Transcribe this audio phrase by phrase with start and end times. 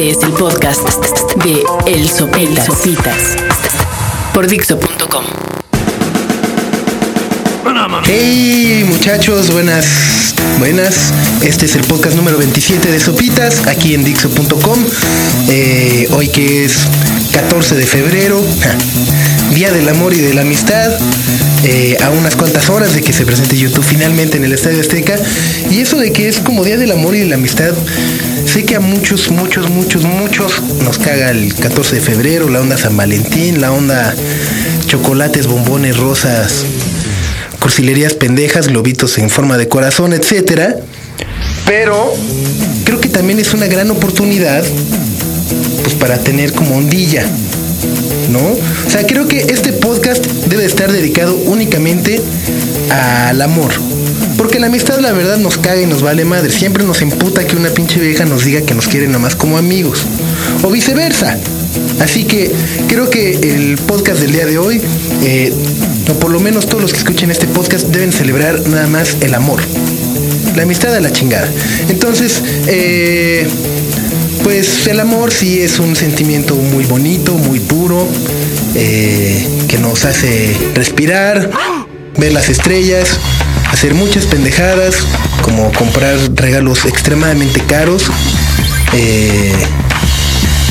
[0.00, 0.80] Este es el podcast
[1.44, 2.64] de El Sopitas.
[2.64, 3.36] Sopitas
[4.32, 5.24] por Dixo.com.
[8.06, 11.12] Hey muchachos, buenas, buenas.
[11.42, 14.82] Este es el podcast número 27 de Sopitas, aquí en Dixo.com.
[15.50, 16.78] Eh, hoy que es
[17.32, 18.42] 14 de febrero,
[19.52, 20.92] Día del Amor y de la Amistad.
[21.64, 25.16] Eh, a unas cuantas horas de que se presente YouTube finalmente en el Estadio Azteca.
[25.70, 27.72] Y eso de que es como Día del Amor y de la Amistad,
[28.46, 32.78] sé que a muchos, muchos, muchos, muchos nos caga el 14 de febrero, la onda
[32.78, 34.14] San Valentín, la onda
[34.86, 36.64] chocolates, bombones, rosas,
[37.60, 40.76] cursilerías pendejas, globitos en forma de corazón, etcétera.
[41.66, 42.14] Pero
[42.84, 44.64] creo que también es una gran oportunidad
[45.82, 47.26] pues para tener como ondilla
[48.30, 48.40] ¿no?
[48.40, 52.20] O sea, creo que este podcast debe estar dedicado únicamente
[52.90, 53.70] al amor.
[54.36, 56.50] Porque la amistad, la verdad, nos caga y nos vale madre.
[56.50, 59.58] Siempre nos emputa que una pinche vieja nos diga que nos quiere nada más como
[59.58, 60.06] amigos.
[60.62, 61.36] O viceversa.
[62.00, 62.50] Así que
[62.88, 64.80] creo que el podcast del día de hoy,
[65.22, 65.52] eh,
[66.10, 69.34] o por lo menos todos los que escuchen este podcast, deben celebrar nada más el
[69.34, 69.60] amor.
[70.56, 71.48] La amistad a la chingada.
[71.88, 73.46] Entonces, eh,
[74.42, 78.06] pues el amor sí es un sentimiento muy bonito, muy puro,
[78.74, 81.50] eh, que nos hace respirar,
[82.16, 83.18] ver las estrellas,
[83.70, 84.96] hacer muchas pendejadas,
[85.42, 88.10] como comprar regalos extremadamente caros,
[88.94, 89.52] eh,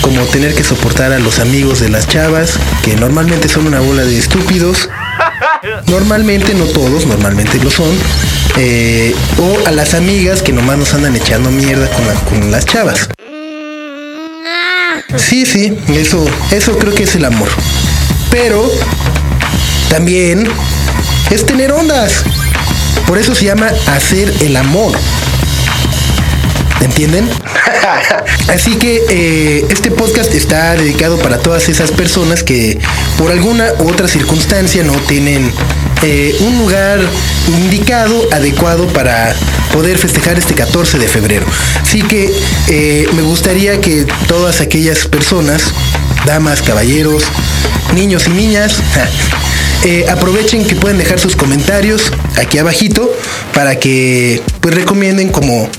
[0.00, 4.04] como tener que soportar a los amigos de las chavas, que normalmente son una bola
[4.04, 4.88] de estúpidos.
[5.86, 7.90] Normalmente, no todos, normalmente lo son.
[8.56, 11.88] Eh, o a las amigas que nomás nos andan echando mierda
[12.28, 13.08] con las chavas.
[15.16, 17.48] Sí, sí, eso, eso creo que es el amor.
[18.30, 18.70] Pero
[19.88, 20.46] también
[21.30, 22.24] es tener ondas.
[23.06, 24.92] Por eso se llama hacer el amor.
[26.80, 27.28] ¿Entienden?
[28.48, 32.78] Así que eh, este podcast está dedicado para todas esas personas que
[33.18, 35.52] por alguna u otra circunstancia no tienen
[36.02, 37.00] eh, un lugar
[37.48, 39.34] indicado, adecuado para
[39.72, 41.46] poder festejar este 14 de febrero.
[41.82, 42.32] Así que
[42.68, 45.72] eh, me gustaría que todas aquellas personas,
[46.26, 47.24] damas, caballeros,
[47.94, 48.76] niños y niñas,
[50.10, 53.10] aprovechen que pueden dejar sus comentarios aquí abajito
[53.54, 55.70] para que pues recomienden como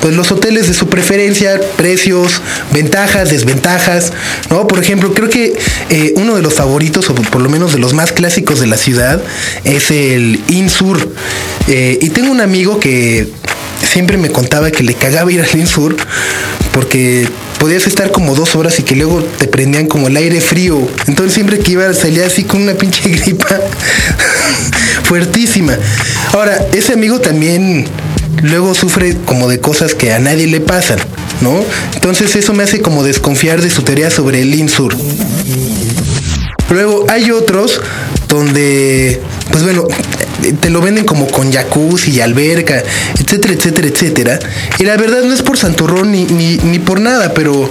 [0.00, 2.40] pues los hoteles de su preferencia, precios,
[2.72, 4.12] ventajas, desventajas,
[4.50, 4.66] ¿no?
[4.66, 5.58] Por ejemplo, creo que
[5.90, 8.76] eh, uno de los favoritos, o por lo menos de los más clásicos de la
[8.76, 9.22] ciudad,
[9.64, 11.12] es el Insur.
[11.68, 13.28] Eh, y tengo un amigo que
[13.90, 15.96] siempre me contaba que le cagaba ir al Insur
[16.72, 17.28] porque
[17.58, 20.80] podías estar como dos horas y que luego te prendían como el aire frío.
[21.06, 23.60] Entonces siempre que iba salía así con una pinche gripa
[25.04, 25.76] fuertísima.
[26.32, 27.86] Ahora, ese amigo también
[28.42, 30.98] luego sufre como de cosas que a nadie le pasan,
[31.40, 31.62] ¿no?
[31.94, 34.96] Entonces eso me hace como desconfiar de su teoría sobre el INSUR.
[36.70, 37.80] Luego hay otros
[38.28, 39.86] donde, pues bueno,
[40.60, 42.82] te lo venden como con jacuzzi y alberca,
[43.18, 44.38] etcétera, etcétera, etcétera.
[44.78, 47.68] Y la verdad no es por santurrón ni, ni, ni por nada, pero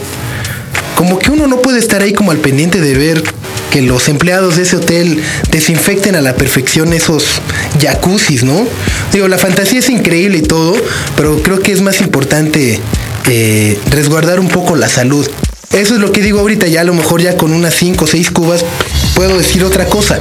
[0.95, 3.23] como que uno no puede estar ahí como al pendiente de ver
[3.69, 5.21] que los empleados de ese hotel
[5.51, 7.41] desinfecten a la perfección esos
[7.81, 8.67] jacuzzis, ¿no?
[9.13, 10.75] Digo, la fantasía es increíble y todo,
[11.15, 12.79] pero creo que es más importante
[13.27, 15.29] eh, resguardar un poco la salud.
[15.71, 18.07] Eso es lo que digo ahorita, ya a lo mejor ya con unas 5 o
[18.07, 18.65] 6 cubas
[19.13, 20.19] puedo decir otra cosa.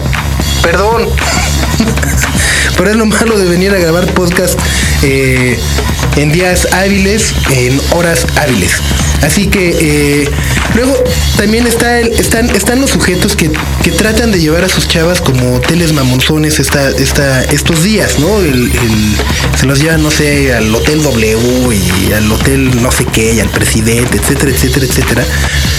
[0.63, 1.09] Perdón.
[2.77, 4.59] pero es lo malo de venir a grabar podcast
[5.03, 5.59] eh,
[6.19, 8.73] en días hábiles, en horas hábiles.
[9.23, 10.29] Así que eh,
[10.75, 10.95] luego
[11.37, 13.51] también está el, están, están los sujetos que,
[13.97, 18.29] tratan de llevar a sus chavas como hoteles mamonzones esta, esta, estos días, ¿no?
[19.59, 23.41] se los llevan, no sé, al Hotel W y al Hotel no sé qué, y
[23.41, 25.25] al presidente, etcétera, etcétera, etcétera.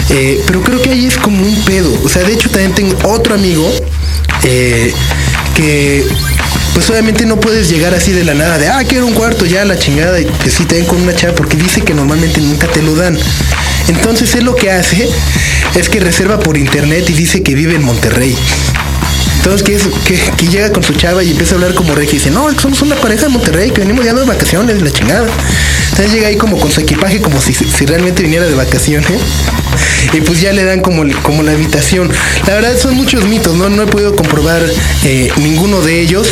[0.09, 1.93] Eh, pero creo que ahí es como un pedo.
[2.03, 3.71] O sea, de hecho también tengo otro amigo
[4.43, 4.91] eh,
[5.55, 6.05] que
[6.79, 9.65] pues obviamente no puedes llegar así de la nada de, ah, quiero un cuarto, ya
[9.65, 12.67] la chingada, y que sí te den con una chava, porque dice que normalmente nunca
[12.67, 13.19] te lo dan.
[13.89, 15.09] Entonces él lo que hace
[15.75, 18.33] es que reserva por internet y dice que vive en Monterrey.
[19.39, 22.31] Entonces que, que, llega con su chava y empieza a hablar como rey y dice,
[22.31, 25.27] no, somos una pareja de Monterrey, que venimos ya de vacaciones, la chingada.
[25.89, 29.19] Entonces llega ahí como con su equipaje, como si, si realmente viniera de vacaciones.
[30.13, 32.09] Y pues ya le dan como, como la habitación.
[32.47, 33.69] La verdad son muchos mitos, ¿no?
[33.69, 34.63] No he podido comprobar
[35.03, 36.29] eh, ninguno de ellos.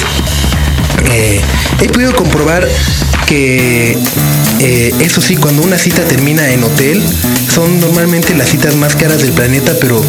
[1.14, 1.42] Eh,
[1.82, 2.68] he podido comprobar
[3.28, 3.98] que
[4.60, 7.04] eh, eso sí, cuando una cita termina en hotel,
[7.54, 10.02] son normalmente las citas más caras del planeta, pero,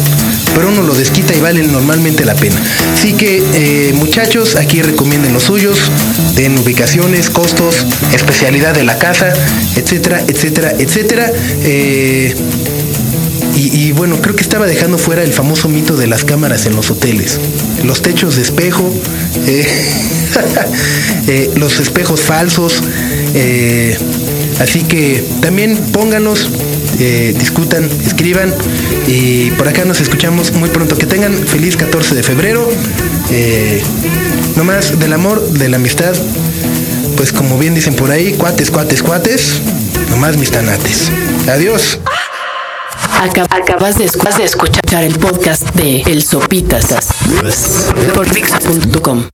[0.55, 2.61] pero uno lo desquita y valen normalmente la pena.
[2.93, 5.77] Así que eh, muchachos, aquí recomienden los suyos,
[6.35, 9.33] den ubicaciones, costos, especialidad de la casa,
[9.75, 11.31] etcétera, etcétera, etcétera.
[13.61, 16.91] Y, bueno, creo que estaba dejando fuera el famoso mito de las cámaras en los
[16.91, 17.39] hoteles.
[17.83, 18.89] Los techos de espejo,
[19.47, 19.67] eh,
[21.27, 22.81] eh, los espejos falsos.
[23.33, 23.97] Eh,
[24.61, 26.49] así que también pónganos,
[27.37, 28.53] discutan, escriban.
[29.07, 30.97] Y por acá nos escuchamos muy pronto.
[30.97, 32.69] Que tengan feliz 14 de febrero.
[34.55, 36.13] no más del amor, de la amistad.
[37.17, 39.59] Pues como bien dicen por ahí, cuates, cuates, cuates.
[40.11, 41.11] Nomás mis tanates.
[41.49, 41.99] Adiós.
[43.19, 44.05] Acabas de,
[44.45, 46.87] escuchar el podcast de El Sopitas
[48.13, 49.29] por Dixo.com.